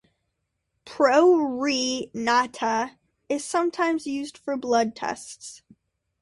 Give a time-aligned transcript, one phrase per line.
[0.83, 2.97] "Pro re nata"
[3.29, 5.61] is sometimes used for blood tests.